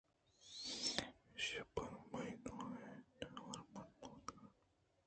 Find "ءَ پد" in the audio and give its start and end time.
1.61-1.91